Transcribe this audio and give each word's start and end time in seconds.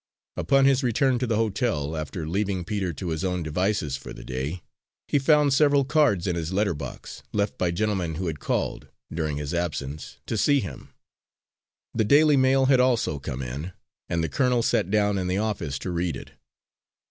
Upon 0.35 0.65
his 0.65 0.81
return 0.81 1.19
to 1.19 1.27
the 1.27 1.35
hotel, 1.35 1.95
after 1.95 2.27
leaving 2.27 2.63
Peter 2.65 2.91
to 2.91 3.09
his 3.09 3.23
own 3.23 3.43
devices 3.43 3.97
for 3.97 4.13
the 4.13 4.23
day, 4.23 4.63
he 5.07 5.19
found 5.19 5.53
several 5.53 5.85
cards 5.85 6.25
in 6.25 6.35
his 6.35 6.51
letter 6.51 6.73
box, 6.73 7.21
left 7.33 7.55
by 7.59 7.69
gentlemen 7.69 8.15
who 8.15 8.25
had 8.25 8.39
called, 8.39 8.87
during 9.13 9.37
his 9.37 9.53
absence, 9.53 10.17
to 10.25 10.39
see 10.39 10.59
him. 10.59 10.89
The 11.93 12.03
daily 12.03 12.35
mail 12.35 12.65
had 12.65 12.79
also 12.79 13.19
come 13.19 13.43
in, 13.43 13.73
and 14.09 14.23
the 14.23 14.27
colonel 14.29 14.63
sat 14.63 14.89
down 14.89 15.19
in 15.19 15.27
the 15.27 15.37
office 15.37 15.77
to 15.77 15.91
read 15.91 16.15
it. 16.15 16.31